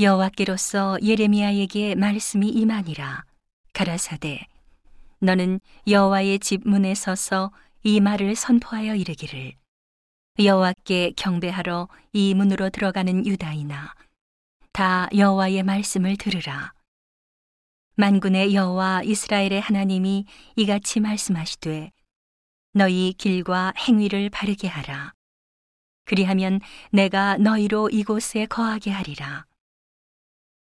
여호와께로서 0.00 0.96
예레미야에게 1.02 1.96
말씀이 1.96 2.48
임하니라. 2.48 3.24
가라사대 3.72 4.46
너는 5.18 5.58
여호와의 5.88 6.38
집 6.38 6.60
문에 6.68 6.94
서서 6.94 7.50
이 7.82 7.98
말을 7.98 8.36
선포하여 8.36 8.94
이르기를. 8.94 9.54
여호와께 10.38 11.14
경배하러 11.16 11.88
이 12.12 12.32
문으로 12.34 12.70
들어가는 12.70 13.26
유다이나 13.26 13.92
다 14.70 15.08
여호와의 15.16 15.64
말씀을 15.64 16.16
들으라. 16.16 16.72
만군의 17.96 18.54
여호와 18.54 19.02
이스라엘의 19.02 19.60
하나님이 19.60 20.26
이같이 20.54 21.00
말씀하시되 21.00 21.90
너희 22.72 23.14
길과 23.18 23.72
행위를 23.76 24.30
바르게 24.30 24.68
하라. 24.68 25.12
그리하면 26.04 26.60
내가 26.92 27.36
너희로 27.36 27.90
이곳에 27.90 28.46
거하게 28.46 28.92
하리라 28.92 29.47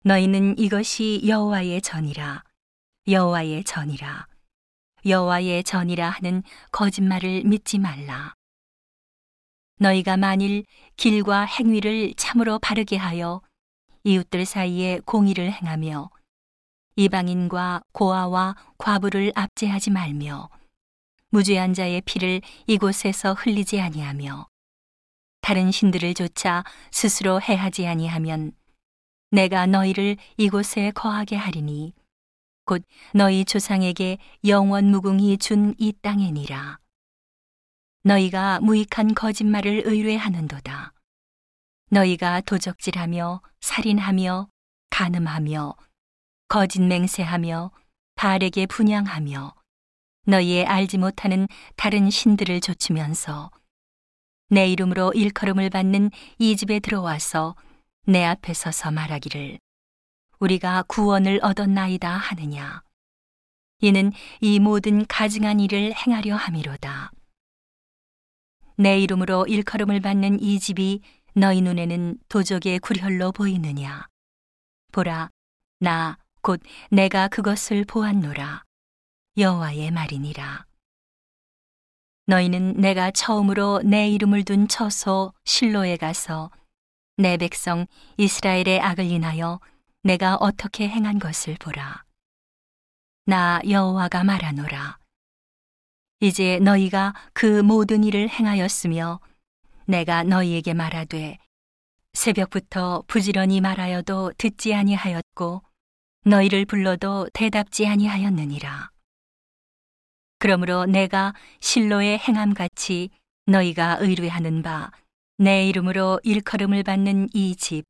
너희는 0.07 0.59
이것이 0.59 1.23
여호와의 1.25 1.81
전이라 1.81 2.43
여호와의 3.07 3.63
전이라 3.63 4.27
여호와의 5.03 5.63
전이라 5.63 6.11
하는 6.11 6.43
거짓말을 6.71 7.43
믿지 7.45 7.79
말라. 7.79 8.35
너희가 9.79 10.15
만일 10.17 10.65
길과 10.95 11.45
행위를 11.45 12.13
참으로 12.17 12.59
바르게 12.59 12.97
하여 12.97 13.41
이웃들 14.03 14.45
사이에 14.45 14.99
공의를 15.05 15.51
행하며 15.51 16.11
이방인과 16.97 17.81
고아와 17.91 18.55
과부를 18.77 19.31
압제하지 19.33 19.89
말며 19.89 20.49
무죄한 21.29 21.73
자의 21.73 22.01
피를 22.01 22.41
이곳에서 22.67 23.33
흘리지 23.33 23.81
아니하며 23.81 24.45
다른 25.41 25.71
신들을 25.71 26.13
쫓아 26.13 26.63
스스로 26.91 27.41
해하지 27.41 27.87
아니하면 27.87 28.51
내가 29.31 29.65
너희를 29.65 30.17
이곳에 30.37 30.91
거하게 30.91 31.35
하리니 31.35 31.93
곧 32.65 32.83
너희 33.13 33.45
조상에게 33.45 34.17
영원 34.45 34.85
무궁히 34.89 35.37
준 35.37 35.75
이 35.77 35.93
땅에니라. 36.01 36.79
너희가 38.03 38.59
무익한 38.61 39.13
거짓말을 39.15 39.83
의뢰하는도다. 39.85 40.93
너희가 41.89 42.41
도적질하며 42.41 43.41
살인하며 43.61 44.47
간음하며 44.89 45.75
거짓 46.47 46.81
맹세하며 46.81 47.71
발에게 48.15 48.65
분양하며 48.67 49.55
너희의 50.27 50.65
알지 50.65 50.97
못하는 50.97 51.47
다른 51.75 52.09
신들을 52.09 52.61
좇으면서 52.61 53.51
내 54.49 54.67
이름으로 54.67 55.13
일컬음을 55.13 55.69
받는 55.69 56.11
이 56.39 56.55
집에 56.55 56.79
들어와서 56.79 57.55
내 58.05 58.23
앞에 58.23 58.53
서서 58.53 58.91
말하기를 58.91 59.59
우리가 60.39 60.83
구원을 60.83 61.39
얻었나이다 61.41 62.09
하느냐. 62.09 62.81
이는 63.79 64.11
이 64.41 64.59
모든 64.59 65.05
가증한 65.05 65.59
일을 65.59 65.93
행하려 65.95 66.35
함이로다. 66.35 67.11
내 68.77 68.99
이름으로 68.99 69.45
일컬음을 69.47 70.01
받는 70.01 70.41
이 70.41 70.59
집이 70.59 71.01
너희 71.33 71.61
눈에는 71.61 72.19
도적의 72.29 72.79
굴혈로 72.79 73.31
보이느냐. 73.31 74.07
보라 74.91 75.29
나 75.79 76.25
곧 76.45 76.61
내가 76.91 77.27
그것을 77.27 77.85
보았노라. 77.85 78.63
여호와의 79.35 79.89
말이니라. 79.89 80.63
너희는 82.27 82.75
내가 82.75 83.09
처음으로 83.09 83.81
내 83.83 84.07
이름을 84.09 84.43
둔 84.43 84.67
처소 84.67 85.33
실로에 85.43 85.97
가서 85.97 86.51
내 87.17 87.37
백성 87.37 87.87
이스라엘의 88.17 88.81
악을 88.81 89.05
인하여 89.05 89.61
내가 90.03 90.35
어떻게 90.35 90.89
행한 90.89 91.17
것을 91.17 91.55
보라. 91.57 92.03
나 93.25 93.61
여호와가 93.67 94.25
말하노라. 94.25 94.97
이제 96.19 96.59
너희가 96.59 97.13
그 97.33 97.61
모든 97.61 98.03
일을 98.03 98.27
행하였으며 98.27 99.21
내가 99.85 100.23
너희에게 100.23 100.73
말하되 100.73 101.37
새벽부터 102.11 103.05
부지런히 103.07 103.61
말하여도 103.61 104.33
듣지 104.37 104.73
아니하였고 104.73 105.63
너희를 106.25 106.65
불러도 106.65 107.29
대답지 107.33 107.87
아니하였느니라. 107.87 108.89
그러므로 110.39 110.85
내가 110.85 111.33
실로의 111.61 112.17
행함같이 112.17 113.09
너희가 113.45 113.99
의뢰하는 114.01 114.61
바 114.61 114.91
내 115.37 115.67
이름으로 115.67 116.19
일컬음을 116.23 116.83
받는 116.83 117.29
이 117.33 117.55
집, 117.55 117.83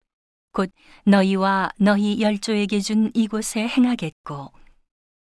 곧 0.51 0.71
너희와 1.05 1.69
너희 1.77 2.21
열조에게 2.21 2.79
준 2.79 3.11
이곳에 3.13 3.67
행하겠고, 3.67 4.51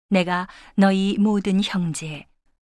내가 0.09 0.49
너희 0.77 1.17
모든 1.19 1.63
형제, 1.63 2.25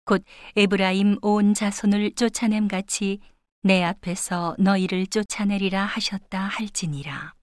곧 0.06 0.24
에브라임 0.56 1.18
온 1.22 1.54
자손을 1.54 2.12
쫓아냄 2.16 2.68
같이 2.68 3.20
내 3.64 3.84
앞에서 3.84 4.56
너희를 4.60 5.08
쫓아내리라 5.08 5.84
하셨다 5.86 6.40
할지니라. 6.40 7.34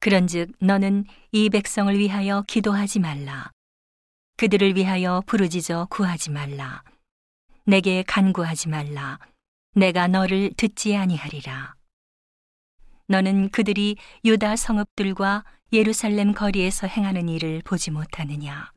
그런즉 0.00 0.52
너는 0.58 1.04
이 1.30 1.48
백성을 1.48 1.96
위하여 1.98 2.42
기도하지 2.48 2.98
말라. 2.98 3.52
그들을 4.36 4.76
위하여 4.76 5.22
부르짖어 5.26 5.86
구하지 5.90 6.30
말라. 6.30 6.82
내게 7.64 8.02
간구하지 8.02 8.68
말라. 8.68 9.18
내가 9.74 10.06
너를 10.06 10.52
듣지 10.56 10.96
아니하리라. 10.96 11.74
너는 13.06 13.48
그들이 13.50 13.96
유다 14.24 14.56
성읍들과 14.56 15.44
예루살렘 15.72 16.34
거리에서 16.34 16.86
행하는 16.86 17.30
일을 17.30 17.62
보지 17.64 17.90
못하느냐. 17.90 18.70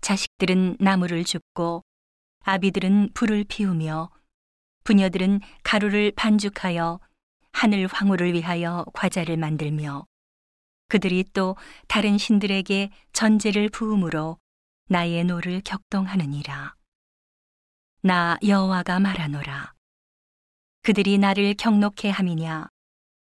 자식들은 0.00 0.78
나무를 0.80 1.24
줍고 1.24 1.84
아비들은 2.44 3.10
불을 3.12 3.44
피우며 3.44 4.10
부녀들은 4.84 5.40
가루를 5.62 6.12
반죽하여 6.16 6.98
하늘 7.52 7.86
황후를 7.86 8.32
위하여 8.32 8.86
과자를 8.94 9.36
만들며 9.36 10.06
그들이 10.88 11.24
또 11.34 11.56
다른 11.86 12.16
신들에게 12.16 12.90
전제를 13.12 13.68
부음으로 13.68 14.38
나의 14.88 15.24
노를 15.24 15.60
격동하느니라. 15.62 16.74
나 18.02 18.38
여호와가 18.44 18.98
말하노라. 18.98 19.74
그들이 20.82 21.16
나를 21.18 21.54
격노케 21.54 22.10
함이냐? 22.10 22.66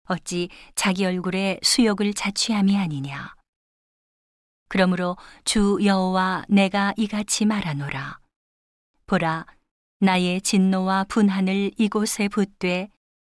어찌 0.06 0.50
자기 0.74 1.06
얼굴에 1.06 1.60
수욕을 1.62 2.14
자취함이 2.14 2.76
아니냐? 2.76 3.36
그러므로 4.68 5.16
주 5.46 5.78
여호와 5.84 6.46
내가 6.50 6.94
이같이 6.98 7.46
말하노라. 7.46 8.20
보라 9.06 9.46
나의 10.00 10.42
진노와 10.42 11.04
분한을 11.04 11.72
이곳에 11.78 12.28
붓되 12.30 12.90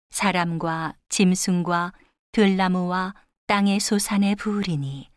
사람과 0.10 0.94
짐승과 1.08 1.94
들나무와 2.34 3.14
땅의 3.46 3.80
소산에 3.80 4.36
부으리니 4.36 5.10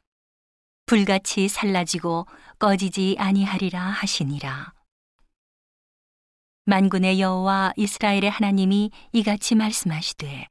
불같이 0.87 1.49
살라지고 1.49 2.27
꺼지지 2.61 3.17
아니하리라 3.19 3.81
하시니라. 3.81 4.73
만군의 6.65 7.21
여호와 7.21 7.73
이스라엘의 7.77 8.31
하나님이 8.31 8.91
이같이 9.13 9.55
말씀하시되 9.55 10.47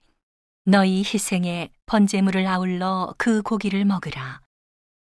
너희 0.66 1.00
희생에 1.00 1.70
번제물을 1.86 2.46
아울러 2.46 3.14
그 3.18 3.42
고기를 3.42 3.86
먹으라. 3.86 4.42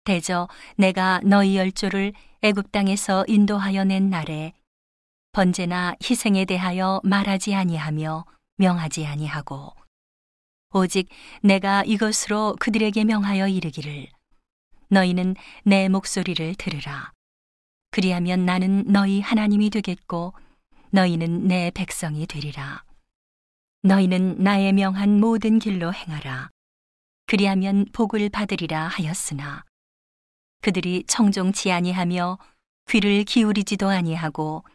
대저 0.04 0.48
내가 0.78 1.20
너희 1.24 1.58
열조를 1.58 2.14
애굽 2.42 2.72
땅에서 2.72 3.26
인도하여 3.28 3.84
낸 3.84 4.10
날에 4.10 4.54
번제나 5.32 5.96
희생에 6.04 6.46
대하여 6.46 7.00
말하지 7.04 7.56
아니하며 7.56 8.26
명하지 8.58 9.06
아니하고 9.06 9.74
오직 10.74 11.10
내가 11.42 11.84
이것으로 11.84 12.56
그들에게 12.60 13.04
명하여 13.04 13.48
이르기를 13.48 14.08
너희는 14.90 15.36
내 15.64 15.88
목소리를 15.90 16.56
들으라. 16.56 17.12
그리하면 17.92 18.46
나는 18.46 18.84
너희 18.88 19.22
하나님이 19.22 19.70
되겠고 19.70 20.34
너희는 20.94 21.48
내 21.48 21.72
백성이 21.72 22.28
되리라. 22.28 22.84
너희는 23.84 24.44
나의 24.44 24.74
명한 24.74 25.22
모든 25.22 25.58
길로 25.58 25.94
행하라. 25.94 26.50
그리하면 27.28 27.86
복을 27.94 28.30
받으리라 28.30 28.88
하였으나 28.88 29.64
그들이 30.62 31.06
청종치 31.08 31.72
아니하며 31.72 32.38
귀를 32.90 33.24
기울이지도 33.24 33.88
아니하고 33.88 34.66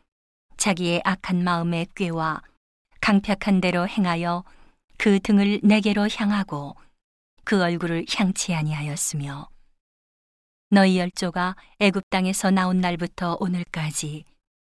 자기의 0.57 1.03
악한 1.05 1.45
마음의 1.45 1.89
꾀와 1.95 2.41
강팍한 3.03 3.61
대로 3.61 3.87
행하여 3.87 4.43
그 4.97 5.21
등을 5.21 5.61
내게로 5.63 6.09
향하고 6.09 6.77
그 7.45 7.63
얼굴을 7.63 8.07
향치 8.09 8.55
아니하였으며 8.55 9.51
너희 10.71 10.99
열조가 10.99 11.57
애굽 11.79 12.09
땅에서 12.09 12.51
나온 12.51 12.81
날부터 12.81 13.37
오늘까지 13.39 14.25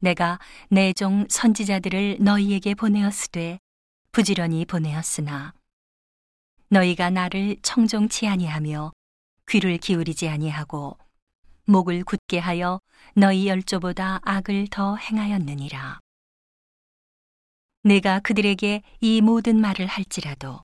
내가 0.03 0.39
내 0.69 0.93
종 0.93 1.27
선지자들을 1.29 2.17
너희에게 2.19 2.73
보내었으되 2.73 3.59
부지런히 4.11 4.65
보내었으나 4.65 5.53
너희가 6.69 7.11
나를 7.11 7.57
청종치 7.61 8.27
아니하며 8.27 8.93
귀를 9.47 9.77
기울이지 9.77 10.27
아니하고 10.27 10.97
목을 11.65 12.03
굳게 12.03 12.39
하여 12.39 12.79
너희 13.15 13.47
열조보다 13.47 14.19
악을 14.23 14.67
더 14.71 14.95
행하였느니라. 14.95 15.99
내가 17.83 18.19
그들에게 18.19 18.81
이 19.01 19.21
모든 19.21 19.61
말을 19.61 19.85
할지라도 19.85 20.61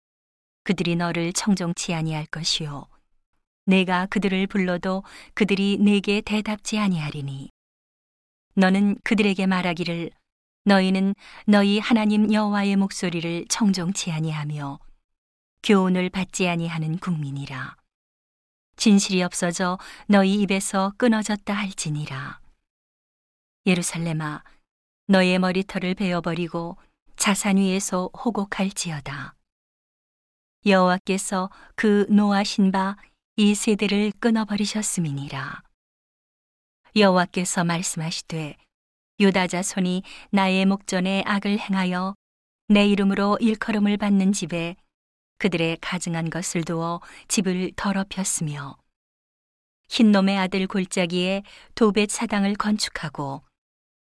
그들이 0.64 0.96
너를 0.96 1.32
청종치 1.32 1.94
아니할 1.94 2.26
것이요 2.26 2.88
내가 3.66 4.08
그들을 4.08 4.48
불러도 4.48 5.04
그들이 5.36 5.78
내게 5.80 6.22
대답지 6.22 6.80
아니하리니 6.80 7.50
너는 8.58 8.98
그들에게 9.04 9.46
말하기를 9.46 10.12
너희는 10.66 11.16
너희 11.46 11.80
하나님 11.80 12.34
여호와의 12.34 12.76
목소리를 12.76 13.46
청종치 13.48 14.12
아니하며 14.12 14.80
교훈을 15.64 16.10
받지 16.10 16.50
아니하는 16.50 16.98
국민이라. 16.98 17.78
진실이 18.76 19.24
없어져 19.24 19.78
너희 20.08 20.42
입에서 20.42 20.92
끊어졌다 20.98 21.54
할지니라. 21.54 22.40
예루살렘아 23.66 24.44
너의 25.08 25.40
머리털을 25.40 25.94
베어버리고 25.96 26.78
자산 27.16 27.58
위에서 27.58 28.10
호곡할지어다. 28.18 29.36
여호와께서 30.66 31.50
그 31.76 32.06
노하신 32.10 32.72
바 32.72 32.98
이 33.40 33.54
세대를 33.54 34.14
끊어버리셨음이니라 34.20 35.62
여호와께서 36.98 37.64
말씀하시되 37.64 38.56
유다 39.20 39.48
자손이 39.48 40.04
나의 40.32 40.66
목전에 40.66 41.24
악을 41.26 41.60
행하여 41.60 42.16
내 42.70 42.88
이름으로 42.88 43.38
일컬음을 43.40 43.98
받는 43.98 44.34
집에 44.34 44.76
그들의 45.38 45.78
가증한 45.80 46.30
것을 46.30 46.64
두어 46.64 47.02
집을 47.28 47.72
더럽혔으며 47.76 48.78
흰놈의 49.90 50.38
아들 50.38 50.68
골짜기에 50.68 51.44
도벳 51.76 52.10
사당을 52.10 52.56
건축하고 52.56 53.44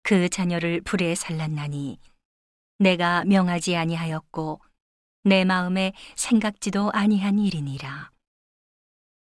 그 0.02 0.28
자녀를 0.28 0.80
불에 0.80 1.14
살랐나니 1.14 1.98
내가 2.78 3.24
명하지 3.24 3.76
아니하였고 3.76 4.60
내 5.24 5.44
마음에 5.44 5.92
생각지도 6.14 6.90
아니한 6.92 7.38
일이니라. 7.38 8.10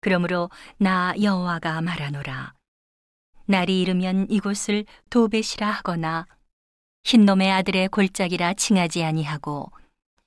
그러므로 0.02 0.50
나 0.78 1.14
여호와가 1.22 1.82
말하노라. 1.82 2.61
날이 3.52 3.82
이르면 3.82 4.28
이곳을 4.30 4.86
도벳이라 5.10 5.70
하거나 5.70 6.26
흰놈의 7.04 7.52
아들의 7.52 7.90
골짜기라 7.90 8.54
칭하지 8.54 9.04
아니하고 9.04 9.72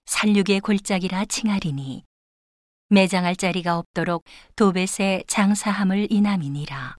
살육의 0.04 0.60
골짜기라 0.60 1.24
칭하리니 1.24 2.04
매장할 2.90 3.34
자리가 3.36 3.78
없도록 3.78 4.24
도벳의 4.56 5.24
장사함을 5.26 6.08
인함이니라. 6.10 6.96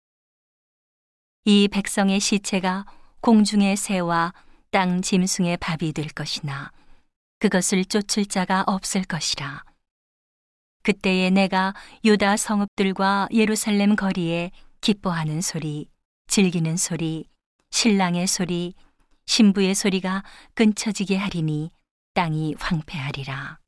이 1.46 1.68
백성의 1.68 2.20
시체가 2.20 2.86
공중의 3.22 3.78
새와 3.78 4.34
땅 4.72 5.04
짐승의 5.04 5.58
밥이 5.58 5.94
될 5.94 6.08
것이나 6.08 6.72
그것을 7.38 7.86
쫓을 7.86 8.26
자가 8.26 8.64
없을 8.66 9.04
것이라. 9.04 9.64
그때에 10.82 11.30
내가 11.30 11.76
유다 12.04 12.38
성읍들과 12.38 13.30
예루살렘 13.32 13.96
거리에 13.96 14.52
기뻐하는 14.82 15.42
소리, 15.42 15.88
즐기는 16.28 16.76
소리, 16.78 17.30
신랑의 17.72 18.28
소리, 18.28 18.74
신부의 19.26 19.76
소리가 19.76 20.24
끊쳐지게 20.54 21.18
하리니 21.18 21.72
땅이 22.14 22.56
황폐하리라. 22.60 23.60